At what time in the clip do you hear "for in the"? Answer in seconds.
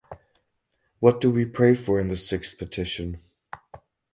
1.75-2.17